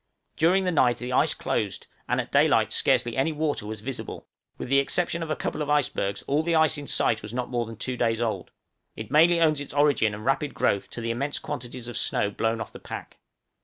During 0.35 0.63
the 0.63 0.71
night 0.71 0.97
the 0.97 1.13
ice 1.13 1.35
closed, 1.35 1.85
and 2.09 2.19
at 2.19 2.31
daylight 2.31 2.73
scarcely 2.73 3.15
any 3.15 3.31
water 3.31 3.67
was 3.67 3.81
visible; 3.81 4.25
with 4.57 4.67
the 4.67 4.79
exception 4.79 5.21
of 5.21 5.29
a 5.29 5.35
couple 5.35 5.61
of 5.61 5.69
icebergs, 5.69 6.23
all 6.23 6.41
the 6.41 6.55
ice 6.55 6.75
in 6.75 6.87
sight 6.87 7.21
was 7.21 7.35
not 7.35 7.51
more 7.51 7.67
than 7.67 7.75
two 7.77 7.97
days 7.97 8.19
old; 8.19 8.49
it 8.95 9.11
mainly 9.11 9.39
owes 9.39 9.61
its 9.61 9.75
origin 9.75 10.15
and 10.15 10.25
rapid 10.25 10.55
growth 10.55 10.89
to 10.89 11.01
the 11.01 11.11
immense 11.11 11.37
quantities 11.37 11.87
of 11.87 11.97
snow 11.97 12.31
blown 12.31 12.59
off 12.59 12.71
the 12.71 12.79
pack. 12.79 13.19